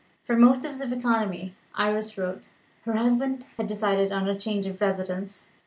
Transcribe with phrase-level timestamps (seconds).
[0.23, 2.49] From motives of economy (Iris wrote)
[2.85, 5.51] her husband had decided on a change of residence.